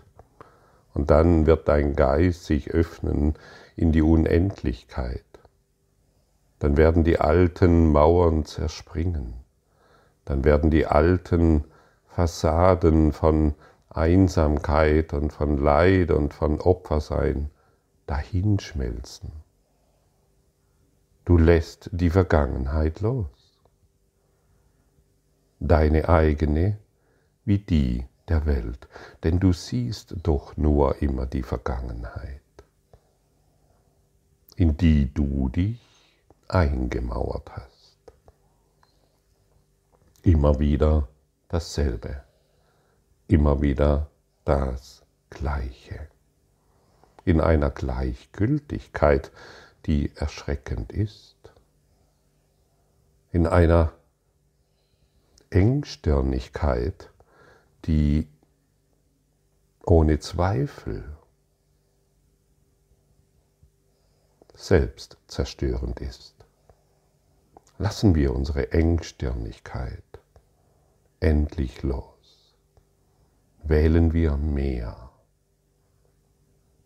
Und 0.95 1.11
dann 1.11 1.45
wird 1.45 1.69
dein 1.69 1.95
Geist 1.95 2.47
sich 2.47 2.71
öffnen 2.71 3.35
in 3.77 3.93
die 3.93 4.03
Unendlichkeit. 4.03 5.30
Dann 6.61 6.77
werden 6.77 7.05
die 7.05 7.19
alten 7.19 7.91
Mauern 7.91 8.45
zerspringen. 8.45 9.35
Dann 10.27 10.45
werden 10.45 10.71
die 10.71 10.87
alten 10.87 11.65
Fassaden 12.07 13.13
von 13.13 13.55
Einsamkeit 13.89 15.15
und 15.15 15.33
von 15.33 15.57
Leid 15.57 16.11
und 16.11 16.35
von 16.35 16.61
Opfersein 16.61 17.51
dahinschmelzen. 18.07 19.33
Du 21.25 21.39
lässt 21.39 21.89
die 21.93 22.11
Vergangenheit 22.11 23.01
los. 23.01 23.27
Deine 25.61 26.09
eigene 26.09 26.79
wie 27.45 27.59
die 27.59 28.07
der 28.29 28.45
Welt, 28.47 28.87
denn 29.25 29.41
du 29.41 29.53
siehst 29.53 30.15
doch 30.23 30.57
nur 30.57 31.01
immer 31.01 31.27
die 31.27 31.43
Vergangenheit, 31.43 32.43
in 34.57 34.77
die 34.77 35.13
du 35.13 35.49
dich 35.49 35.90
eingemauert 36.55 37.51
hast. 37.51 37.99
Immer 40.23 40.59
wieder 40.59 41.09
dasselbe, 41.49 42.23
immer 43.29 43.63
wieder 43.63 44.11
das 44.45 45.03
Gleiche. 45.31 46.09
In 47.25 47.41
einer 47.41 47.71
Gleichgültigkeit, 47.71 49.31
die 49.87 50.15
erschreckend 50.17 50.93
ist, 50.93 51.37
in 53.33 53.47
einer 53.47 53.93
Engstirnigkeit, 55.51 57.11
die 57.85 58.29
ohne 59.85 60.19
Zweifel 60.19 61.17
selbstzerstörend 64.55 66.01
ist. 66.01 66.40
Lassen 67.81 68.15
wir 68.15 68.35
unsere 68.35 68.73
Engstirnigkeit 68.73 70.05
endlich 71.19 71.83
los. 71.83 72.55
Wählen 73.63 74.13
wir 74.13 74.37
mehr. 74.37 75.11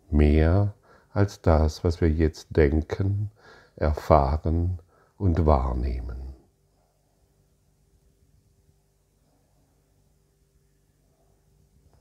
Mehr 0.08 0.72
als 1.10 1.42
das, 1.42 1.82
was 1.82 2.00
wir 2.00 2.08
jetzt 2.08 2.56
denken, 2.56 3.32
erfahren 3.74 4.78
und 5.18 5.44
wahrnehmen. 5.44 6.36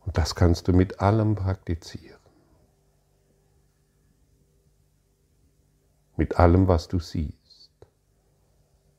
Und 0.05 0.19
das 0.19 0.35
kannst 0.35 0.67
du 0.67 0.71
mit 0.71 0.99
allem 0.99 1.33
praktizieren. 1.33 2.21
Mit 6.15 6.37
allem, 6.37 6.67
was 6.67 6.87
du 6.87 6.99
siehst. 6.99 7.42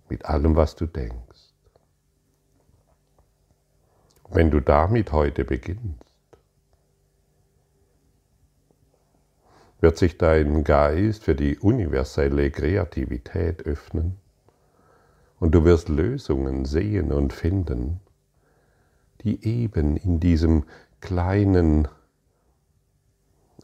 Mit 0.09 0.25
allem, 0.27 0.57
was 0.57 0.77
du 0.77 0.87
denkst. 0.87 1.55
Wenn 4.31 4.51
du 4.51 4.61
damit 4.61 5.13
heute 5.13 5.45
beginnst, 5.45 6.05
wird 9.81 9.99
sich 9.99 10.19
dein 10.19 10.65
Geist 10.65 11.25
für 11.25 11.35
die 11.35 11.59
universelle 11.59 12.51
Kreativität 12.51 13.67
öffnen 13.67 14.17
und 15.41 15.55
du 15.55 15.65
wirst 15.65 15.89
Lösungen 15.89 16.65
sehen 16.65 17.13
und 17.13 17.33
finden, 17.33 18.01
die 19.21 19.45
eben 19.45 19.97
in 19.97 20.21
diesem 20.21 20.65
kleinen, 21.01 21.87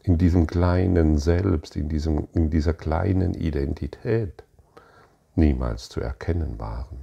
in 0.03 0.17
diesem 0.17 0.47
kleinen 0.47 1.17
Selbst, 1.17 1.75
in, 1.75 1.89
diesem, 1.89 2.27
in 2.33 2.51
dieser 2.51 2.73
kleinen 2.73 3.33
Identität 3.33 4.43
niemals 5.35 5.89
zu 5.89 6.01
erkennen 6.01 6.59
waren. 6.59 6.99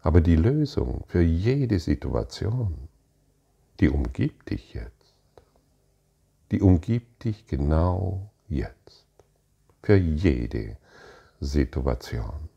Aber 0.00 0.20
die 0.20 0.36
Lösung 0.36 1.04
für 1.08 1.22
jede 1.22 1.78
Situation, 1.78 2.88
die 3.80 3.88
umgibt 3.90 4.50
dich 4.50 4.74
jetzt 4.74 4.96
die 6.50 6.60
umgibt 6.60 7.24
dich 7.24 7.46
genau 7.46 8.30
jetzt, 8.48 9.06
für 9.82 9.96
jede 9.96 10.76
Situation. 11.40 12.48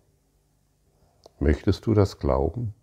Möchtest 1.40 1.86
du 1.86 1.94
das 1.94 2.20
glauben? 2.20 2.74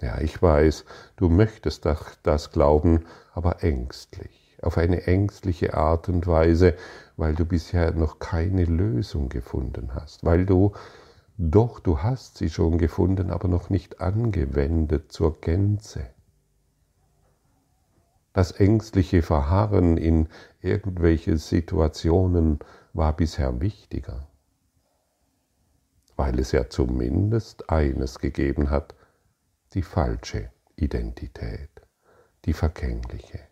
Ja, 0.00 0.20
ich 0.20 0.42
weiß, 0.42 0.84
du 1.16 1.28
möchtest 1.28 1.86
das 1.86 2.50
glauben, 2.50 3.06
aber 3.32 3.62
ängstlich, 3.62 4.41
auf 4.62 4.78
eine 4.78 5.06
ängstliche 5.06 5.74
Art 5.74 6.08
und 6.08 6.26
Weise, 6.26 6.74
weil 7.16 7.34
du 7.34 7.44
bisher 7.44 7.92
noch 7.92 8.18
keine 8.18 8.64
Lösung 8.64 9.28
gefunden 9.28 9.94
hast, 9.94 10.24
weil 10.24 10.46
du 10.46 10.72
doch, 11.36 11.80
du 11.80 11.98
hast 11.98 12.38
sie 12.38 12.50
schon 12.50 12.78
gefunden, 12.78 13.30
aber 13.30 13.48
noch 13.48 13.68
nicht 13.70 14.00
angewendet 14.00 15.10
zur 15.10 15.40
Gänze. 15.40 16.06
Das 18.32 18.52
ängstliche 18.52 19.22
Verharren 19.22 19.98
in 19.98 20.28
irgendwelche 20.60 21.36
Situationen 21.36 22.60
war 22.92 23.14
bisher 23.14 23.60
wichtiger, 23.60 24.26
weil 26.16 26.38
es 26.38 26.52
ja 26.52 26.70
zumindest 26.70 27.68
eines 27.68 28.18
gegeben 28.18 28.70
hat, 28.70 28.94
die 29.74 29.82
falsche 29.82 30.50
Identität, 30.76 31.70
die 32.44 32.52
vergängliche. 32.52 33.51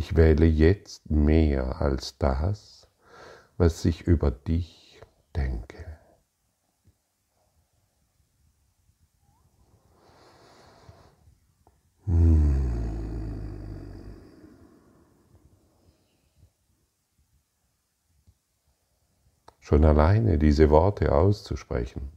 Ich 0.00 0.16
wähle 0.16 0.46
jetzt 0.46 1.10
mehr 1.10 1.82
als 1.82 2.16
das, 2.16 2.88
was 3.58 3.84
ich 3.84 4.00
über 4.00 4.30
dich 4.30 4.98
denke. 5.36 5.98
Schon 19.58 19.84
alleine 19.84 20.38
diese 20.38 20.70
Worte 20.70 21.14
auszusprechen, 21.14 22.10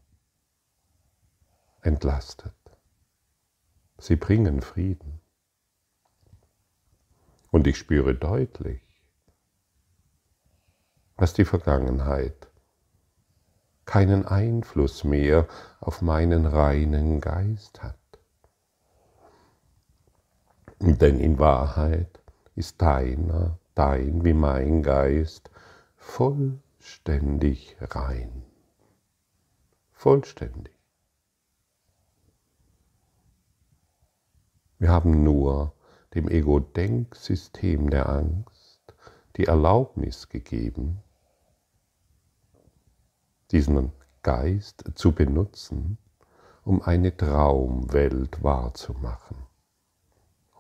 entlastet. 1.82 2.56
Sie 3.98 4.16
bringen 4.16 4.62
Frieden. 4.62 5.23
Und 7.54 7.68
ich 7.68 7.78
spüre 7.78 8.16
deutlich, 8.16 8.82
dass 11.18 11.36
die 11.36 11.46
Vergangenheit 11.46 12.48
keinen 13.86 14.26
Einfluss 14.26 15.04
mehr 15.04 15.48
auf 15.80 16.02
meinen 16.02 16.48
reinen 16.48 17.22
Geist 17.22 17.84
hat. 17.84 18.00
Denn 20.80 21.20
in 21.20 21.38
Wahrheit 21.38 22.24
ist 22.56 22.82
deiner, 22.82 23.60
dein 23.76 24.26
wie 24.26 24.34
mein 24.34 24.82
Geist 24.82 25.52
vollständig 25.96 27.78
rein. 27.80 28.42
Vollständig. 29.92 30.74
Wir 34.80 34.90
haben 34.90 35.24
nur 35.24 35.76
dem 36.16 36.28
Ego-Denksystem 36.28 37.90
der 37.90 38.10
Angst 38.10 38.94
die 39.38 39.46
Erlaubnis 39.46 40.30
gegeben, 40.30 41.00
diesen 43.52 43.92
Geist 44.22 44.84
zu 44.96 45.12
benutzen, 45.12 45.98
um 46.64 46.82
eine 46.82 47.16
Traumwelt 47.16 48.44
wahrzumachen 48.44 49.38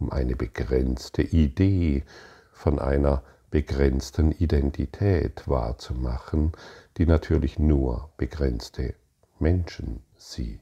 um 0.03 0.11
eine 0.11 0.35
begrenzte 0.35 1.21
Idee 1.21 2.03
von 2.51 2.77
einer 2.77 3.23
begrenzten 3.49 4.33
Identität 4.33 5.47
wahrzumachen, 5.47 6.51
die 6.97 7.05
natürlich 7.05 7.57
nur 7.57 8.11
begrenzte 8.17 8.95
Menschen 9.39 10.03
sieht. 10.17 10.59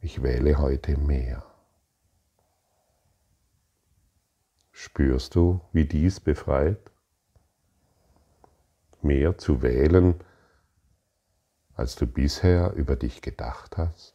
Ich 0.00 0.22
wähle 0.22 0.58
heute 0.58 0.96
mehr. 0.96 1.47
Spürst 4.80 5.34
du, 5.34 5.60
wie 5.72 5.86
dies 5.86 6.20
befreit? 6.20 6.78
Mehr 9.02 9.36
zu 9.36 9.60
wählen, 9.60 10.22
als 11.74 11.96
du 11.96 12.06
bisher 12.06 12.74
über 12.74 12.94
dich 12.94 13.20
gedacht 13.20 13.76
hast? 13.76 14.14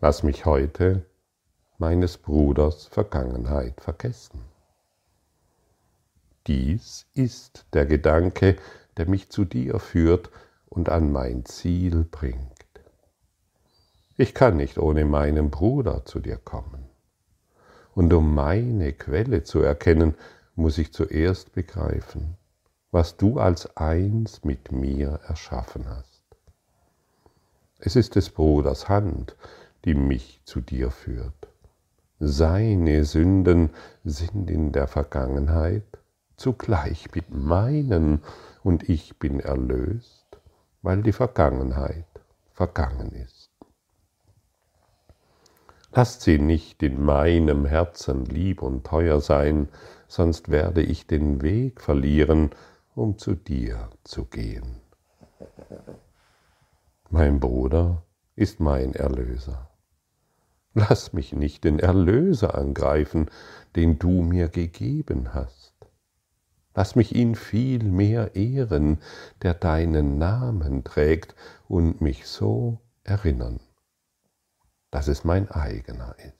Lass 0.00 0.22
mich 0.22 0.44
heute 0.44 1.04
meines 1.78 2.16
Bruders 2.16 2.86
Vergangenheit 2.86 3.80
vergessen. 3.80 4.40
Dies 6.46 7.08
ist 7.14 7.66
der 7.72 7.86
Gedanke, 7.86 8.56
der 8.98 9.08
mich 9.08 9.30
zu 9.30 9.44
dir 9.44 9.80
führt 9.80 10.30
und 10.74 10.88
an 10.88 11.12
mein 11.12 11.44
Ziel 11.44 12.04
bringt. 12.04 12.50
Ich 14.16 14.34
kann 14.34 14.56
nicht 14.56 14.78
ohne 14.78 15.04
meinen 15.04 15.50
Bruder 15.50 16.04
zu 16.04 16.20
dir 16.20 16.36
kommen. 16.36 16.84
Und 17.94 18.12
um 18.12 18.34
meine 18.34 18.92
Quelle 18.92 19.44
zu 19.44 19.60
erkennen, 19.60 20.14
muss 20.56 20.78
ich 20.78 20.92
zuerst 20.92 21.52
begreifen, 21.52 22.36
was 22.90 23.16
du 23.16 23.38
als 23.38 23.76
eins 23.76 24.44
mit 24.44 24.72
mir 24.72 25.20
erschaffen 25.26 25.88
hast. 25.88 26.22
Es 27.78 27.96
ist 27.96 28.16
des 28.16 28.30
Bruders 28.30 28.88
Hand, 28.88 29.36
die 29.84 29.94
mich 29.94 30.40
zu 30.44 30.60
dir 30.60 30.90
führt. 30.90 31.48
Seine 32.18 33.04
Sünden 33.04 33.70
sind 34.04 34.50
in 34.50 34.72
der 34.72 34.88
Vergangenheit 34.88 35.84
zugleich 36.36 37.14
mit 37.14 37.30
meinen 37.30 38.22
und 38.62 38.88
ich 38.88 39.18
bin 39.18 39.40
erlöst, 39.40 40.23
weil 40.84 41.02
die 41.02 41.12
Vergangenheit 41.12 42.04
vergangen 42.52 43.10
ist. 43.12 43.50
Lasst 45.92 46.20
sie 46.20 46.38
nicht 46.38 46.82
in 46.82 47.02
meinem 47.02 47.64
Herzen 47.64 48.26
lieb 48.26 48.60
und 48.60 48.84
teuer 48.84 49.22
sein, 49.22 49.70
sonst 50.08 50.50
werde 50.50 50.82
ich 50.82 51.06
den 51.06 51.40
Weg 51.40 51.80
verlieren, 51.80 52.50
um 52.94 53.16
zu 53.16 53.34
dir 53.34 53.88
zu 54.04 54.26
gehen. 54.26 54.82
Mein 57.08 57.40
Bruder 57.40 58.02
ist 58.36 58.60
mein 58.60 58.92
Erlöser. 58.94 59.70
Lass 60.74 61.14
mich 61.14 61.32
nicht 61.32 61.64
den 61.64 61.78
Erlöser 61.78 62.56
angreifen, 62.56 63.30
den 63.74 63.98
du 63.98 64.22
mir 64.22 64.50
gegeben 64.50 65.32
hast. 65.32 65.73
Lass 66.74 66.96
mich 66.96 67.14
ihn 67.14 67.36
viel 67.36 67.84
mehr 67.84 68.34
ehren, 68.34 68.98
der 69.42 69.54
deinen 69.54 70.18
Namen 70.18 70.82
trägt 70.82 71.36
und 71.68 72.00
mich 72.00 72.26
so 72.26 72.80
erinnern, 73.04 73.60
dass 74.90 75.06
es 75.06 75.24
mein 75.24 75.48
eigener 75.50 76.16
ist. 76.18 76.34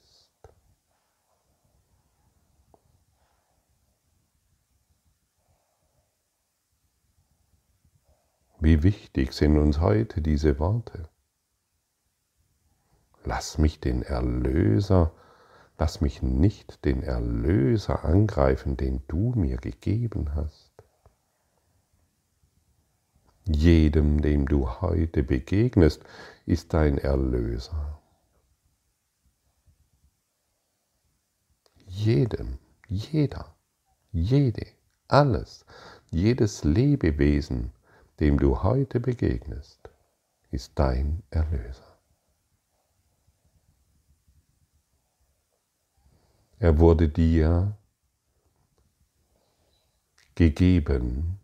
Wie 8.59 8.83
wichtig 8.83 9.33
sind 9.33 9.57
uns 9.57 9.79
heute 9.79 10.21
diese 10.21 10.59
Worte. 10.59 11.07
Lass 13.23 13.57
mich 13.57 13.79
den 13.79 14.01
Erlöser, 14.01 15.11
lass 15.77 16.01
mich 16.01 16.21
nicht 16.21 16.85
den 16.85 17.03
Erlöser 17.03 18.05
angreifen, 18.05 18.77
den 18.77 19.01
du 19.07 19.33
mir 19.35 19.57
gegeben 19.57 20.33
hast. 20.35 20.71
Jedem, 23.47 24.21
dem 24.21 24.47
du 24.47 24.67
heute 24.81 25.23
begegnest, 25.23 26.03
ist 26.45 26.73
dein 26.73 26.97
Erlöser. 26.97 28.01
Jedem, 31.87 32.57
jeder, 32.87 33.55
jede, 34.11 34.65
alles, 35.07 35.65
jedes 36.09 36.63
Lebewesen 36.63 37.71
dem 38.19 38.39
du 38.39 38.63
heute 38.63 38.99
begegnest, 38.99 39.89
ist 40.51 40.71
dein 40.75 41.23
Erlöser. 41.31 41.94
Er 46.59 46.79
wurde 46.79 47.09
dir 47.09 47.77
gegeben, 50.35 51.39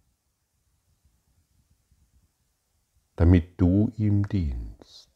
damit 3.15 3.59
du 3.59 3.91
ihm 3.97 4.27
dienst. 4.27 5.11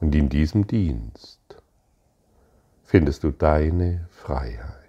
Und 0.00 0.14
in 0.14 0.28
diesem 0.28 0.66
Dienst 0.66 1.62
findest 2.82 3.22
du 3.22 3.30
deine 3.30 4.08
Freiheit. 4.10 4.80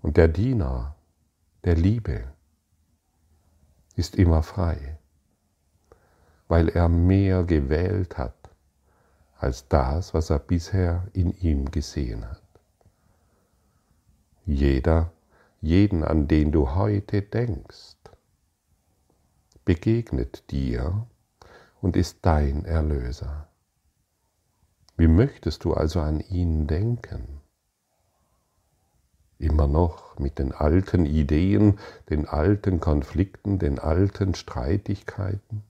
Und 0.00 0.16
der 0.16 0.28
Diener 0.28 0.96
der 1.64 1.76
Liebe 1.76 2.32
ist 3.94 4.16
immer 4.16 4.42
frei, 4.42 4.98
weil 6.52 6.68
er 6.68 6.90
mehr 6.90 7.44
gewählt 7.44 8.18
hat 8.18 8.50
als 9.38 9.68
das, 9.68 10.12
was 10.12 10.28
er 10.28 10.38
bisher 10.38 11.08
in 11.14 11.32
ihm 11.38 11.70
gesehen 11.70 12.28
hat. 12.28 12.42
Jeder, 14.44 15.12
jeden, 15.62 16.04
an 16.04 16.28
den 16.28 16.52
du 16.52 16.74
heute 16.74 17.22
denkst, 17.22 17.96
begegnet 19.64 20.50
dir 20.50 21.06
und 21.80 21.96
ist 21.96 22.18
dein 22.20 22.66
Erlöser. 22.66 23.48
Wie 24.98 25.08
möchtest 25.08 25.64
du 25.64 25.72
also 25.72 26.02
an 26.02 26.20
ihn 26.20 26.66
denken? 26.66 27.40
immer 29.38 29.66
noch 29.66 30.18
mit 30.18 30.38
den 30.38 30.52
alten 30.52 31.06
Ideen, 31.06 31.78
den 32.10 32.28
alten 32.28 32.78
Konflikten, 32.78 33.58
den 33.58 33.78
alten 33.78 34.34
Streitigkeiten? 34.34 35.64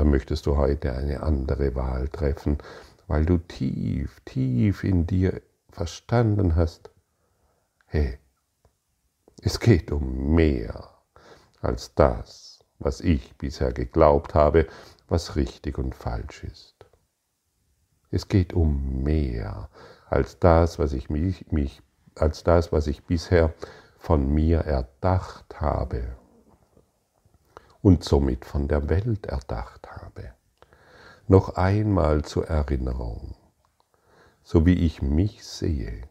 Oder 0.00 0.08
möchtest 0.08 0.46
du 0.46 0.56
heute 0.56 0.94
eine 0.94 1.22
andere 1.22 1.74
Wahl 1.74 2.08
treffen, 2.08 2.56
weil 3.06 3.26
du 3.26 3.36
tief, 3.36 4.20
tief 4.24 4.82
in 4.82 5.06
dir 5.06 5.42
verstanden 5.68 6.56
hast, 6.56 6.88
hey, 7.84 8.18
es 9.42 9.60
geht 9.60 9.92
um 9.92 10.34
mehr 10.34 10.88
als 11.60 11.94
das, 11.94 12.60
was 12.78 13.02
ich 13.02 13.36
bisher 13.36 13.74
geglaubt 13.74 14.32
habe, 14.32 14.68
was 15.06 15.36
richtig 15.36 15.76
und 15.76 15.94
falsch 15.94 16.44
ist. 16.44 16.76
Es 18.10 18.26
geht 18.26 18.54
um 18.54 19.02
mehr 19.02 19.68
als 20.08 20.38
das, 20.38 20.78
was 20.78 20.94
ich 20.94 21.10
mich, 21.10 21.52
mich 21.52 21.82
als 22.14 22.42
das, 22.42 22.72
was 22.72 22.86
ich 22.86 23.04
bisher 23.04 23.52
von 23.98 24.32
mir 24.32 24.60
erdacht 24.60 25.60
habe 25.60 26.16
und 27.82 28.04
somit 28.04 28.44
von 28.44 28.66
der 28.66 28.88
Welt 28.88 29.26
erdacht 29.26 29.79
habe. 29.90 30.34
Noch 31.28 31.56
einmal 31.56 32.24
zur 32.24 32.48
Erinnerung, 32.48 33.36
so 34.42 34.66
wie 34.66 34.74
ich 34.74 35.02
mich 35.02 35.44
sehe, 35.44 36.02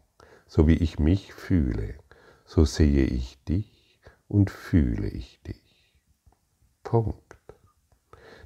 so 0.47 0.67
wie 0.67 0.75
ich 0.75 0.99
mich 0.99 1.33
fühle, 1.33 1.95
so 2.45 2.65
sehe 2.65 3.05
ich 3.05 3.43
dich 3.43 3.99
und 4.27 4.49
fühle 4.49 5.07
ich 5.07 5.41
dich. 5.43 5.93
Punkt. 6.83 7.37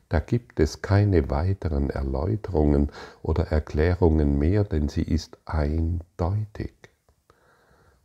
Da 0.09 0.19
gibt 0.19 0.59
es 0.59 0.83
keine 0.83 1.31
weiteren 1.31 1.89
Erläuterungen 1.89 2.91
oder 3.23 3.47
Erklärungen 3.47 4.37
mehr, 4.37 4.63
denn 4.63 4.87
sie 4.87 5.01
ist 5.01 5.39
eindeutig. 5.45 6.75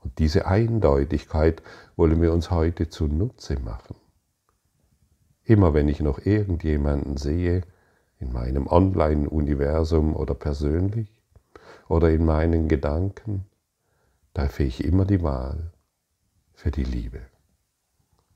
Und 0.02 0.18
diese 0.18 0.46
Eindeutigkeit 0.46 1.62
wollen 1.96 2.22
wir 2.22 2.32
uns 2.32 2.50
heute 2.50 2.88
zunutze 2.88 3.58
machen. 3.58 3.96
Immer 5.48 5.72
wenn 5.72 5.88
ich 5.88 6.00
noch 6.00 6.18
irgendjemanden 6.26 7.16
sehe, 7.16 7.62
in 8.18 8.34
meinem 8.34 8.66
Online-Universum 8.66 10.14
oder 10.14 10.34
persönlich 10.34 11.11
oder 11.88 12.11
in 12.11 12.26
meinen 12.26 12.68
Gedanken, 12.68 13.46
treffe 14.34 14.64
ich 14.64 14.84
immer 14.84 15.06
die 15.06 15.22
Wahl 15.22 15.72
für 16.52 16.70
die 16.70 16.84
Liebe, 16.84 17.22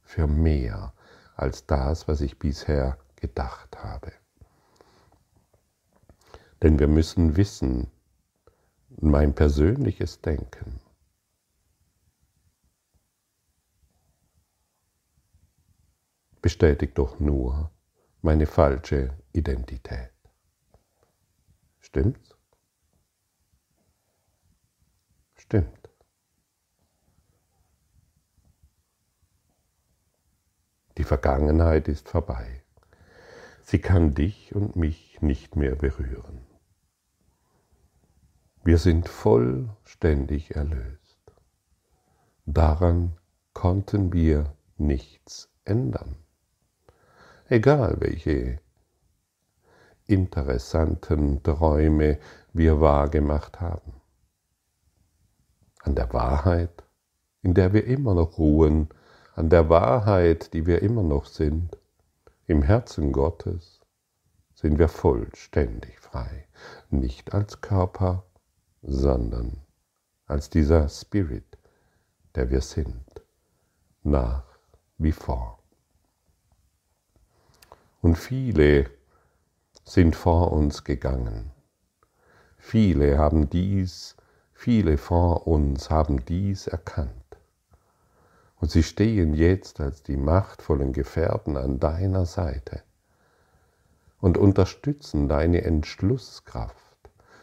für 0.00 0.26
mehr 0.26 0.94
als 1.36 1.66
das, 1.66 2.08
was 2.08 2.22
ich 2.22 2.38
bisher 2.38 2.96
gedacht 3.16 3.84
habe. 3.84 4.12
Denn 6.62 6.78
wir 6.78 6.88
müssen 6.88 7.36
wissen, 7.36 7.88
mein 9.02 9.34
persönliches 9.34 10.22
Denken 10.22 10.80
bestätigt 16.42 16.98
doch 16.98 17.20
nur 17.20 17.70
meine 18.20 18.46
falsche 18.46 19.16
Identität. 19.32 20.10
Stimmt's? 21.80 22.36
Stimmt. 25.36 25.90
Die 30.98 31.04
Vergangenheit 31.04 31.88
ist 31.88 32.08
vorbei. 32.08 32.62
Sie 33.62 33.80
kann 33.80 34.14
dich 34.14 34.54
und 34.54 34.76
mich 34.76 35.22
nicht 35.22 35.56
mehr 35.56 35.76
berühren. 35.76 36.44
Wir 38.64 38.78
sind 38.78 39.08
vollständig 39.08 40.54
erlöst. 40.54 41.20
Daran 42.46 43.18
konnten 43.52 44.12
wir 44.12 44.54
nichts 44.76 45.48
ändern. 45.64 46.16
Egal 47.52 47.96
welche 48.00 48.60
interessanten 50.06 51.42
Träume 51.42 52.18
wir 52.54 52.80
wahrgemacht 52.80 53.60
haben. 53.60 53.92
An 55.82 55.94
der 55.94 56.10
Wahrheit, 56.14 56.82
in 57.42 57.52
der 57.52 57.74
wir 57.74 57.84
immer 57.84 58.14
noch 58.14 58.38
ruhen, 58.38 58.88
an 59.34 59.50
der 59.50 59.68
Wahrheit, 59.68 60.54
die 60.54 60.64
wir 60.64 60.80
immer 60.80 61.02
noch 61.02 61.26
sind, 61.26 61.76
im 62.46 62.62
Herzen 62.62 63.12
Gottes 63.12 63.82
sind 64.54 64.78
wir 64.78 64.88
vollständig 64.88 66.00
frei, 66.00 66.48
nicht 66.88 67.34
als 67.34 67.60
Körper, 67.60 68.24
sondern 68.80 69.60
als 70.24 70.48
dieser 70.48 70.88
Spirit, 70.88 71.58
der 72.34 72.48
wir 72.48 72.62
sind, 72.62 73.22
nach 74.02 74.44
wie 74.96 75.12
vor. 75.12 75.61
Und 78.02 78.16
viele 78.16 78.90
sind 79.84 80.16
vor 80.16 80.50
uns 80.52 80.82
gegangen. 80.82 81.52
Viele 82.58 83.16
haben 83.16 83.48
dies, 83.48 84.16
viele 84.52 84.98
vor 84.98 85.46
uns 85.46 85.88
haben 85.88 86.24
dies 86.26 86.66
erkannt. 86.66 87.12
Und 88.60 88.72
sie 88.72 88.82
stehen 88.82 89.34
jetzt 89.34 89.80
als 89.80 90.02
die 90.02 90.16
machtvollen 90.16 90.92
Gefährten 90.92 91.56
an 91.56 91.78
deiner 91.78 92.26
Seite 92.26 92.82
und 94.20 94.36
unterstützen 94.36 95.28
deine 95.28 95.62
Entschlusskraft. 95.62 96.76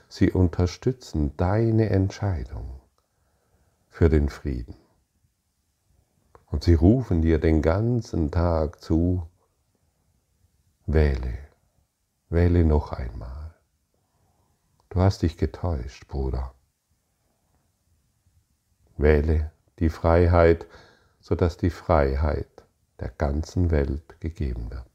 Sie 0.10 0.30
unterstützen 0.30 1.38
deine 1.38 1.90
Entscheidung 1.90 2.82
für 3.90 4.10
den 4.10 4.28
Frieden. 4.28 4.76
Und 6.48 6.66
sie 6.66 6.74
rufen 6.74 7.22
dir 7.22 7.40
den 7.40 7.62
ganzen 7.62 8.30
Tag 8.32 8.82
zu, 8.82 9.26
wähle, 10.94 11.38
wähle 12.30 12.66
noch 12.66 12.92
einmal, 12.92 13.54
Du 14.90 15.02
hast 15.02 15.22
dich 15.22 15.38
getäuscht, 15.38 16.08
Bruder. 16.08 16.56
Wähle 18.98 19.52
die 19.78 19.90
Freiheit, 19.90 20.66
sodass 21.20 21.58
die 21.58 21.70
Freiheit 21.70 22.66
der 23.00 23.10
ganzen 23.10 23.70
Welt 23.70 24.20
gegeben 24.20 24.72
wird. 24.72 24.86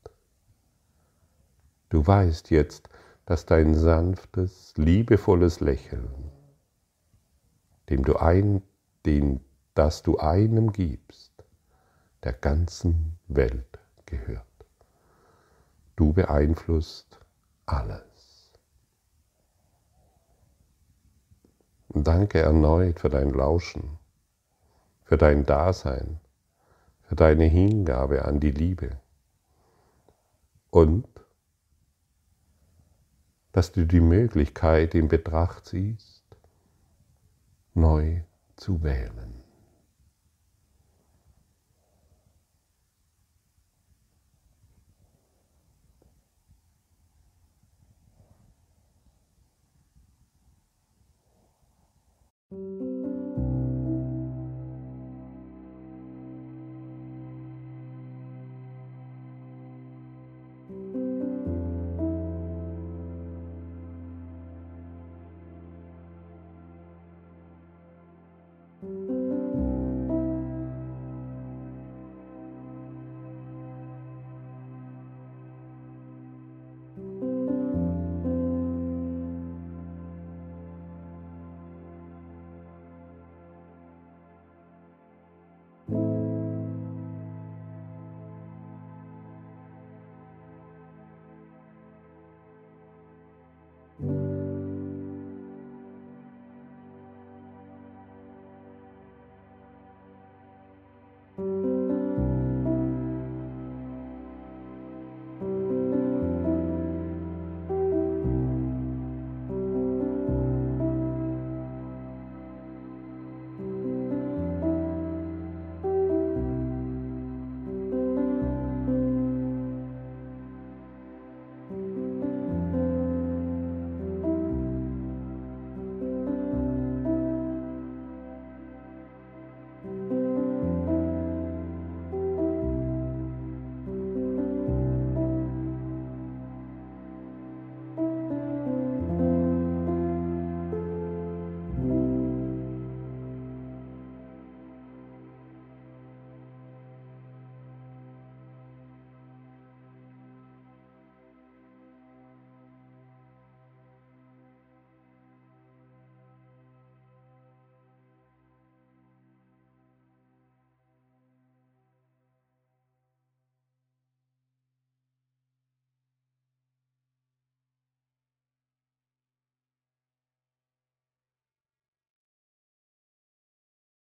Du 1.90 2.04
weißt 2.04 2.50
jetzt, 2.50 2.88
dass 3.24 3.46
dein 3.46 3.76
sanftes, 3.76 4.74
liebevolles 4.76 5.60
Lächeln, 5.60 6.32
dem 7.88 8.04
du 8.04 8.16
ein, 8.16 8.62
den, 9.06 9.44
das 9.74 10.02
du 10.02 10.18
einem 10.18 10.72
gibst, 10.72 11.32
der 12.24 12.32
ganzen 12.32 13.16
Welt 13.28 13.78
gehört. 14.06 14.53
Du 15.96 16.12
beeinflusst 16.12 17.20
alles. 17.66 18.52
Danke 21.88 22.40
erneut 22.40 22.98
für 22.98 23.08
dein 23.08 23.30
Lauschen, 23.30 23.98
für 25.04 25.16
dein 25.16 25.46
Dasein, 25.46 26.18
für 27.02 27.14
deine 27.14 27.44
Hingabe 27.44 28.24
an 28.24 28.40
die 28.40 28.50
Liebe 28.50 29.00
und 30.70 31.06
dass 33.52 33.70
du 33.70 33.86
die 33.86 34.00
Möglichkeit 34.00 34.96
in 34.96 35.06
Betracht 35.06 35.66
ziehst, 35.66 36.24
neu 37.74 38.22
zu 38.56 38.82
wählen. 38.82 39.43